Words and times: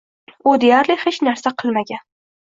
U 0.51 0.53
deyarli 0.63 0.95
hech 1.01 1.19
narsa 1.27 1.51
qilmagan. 1.63 2.03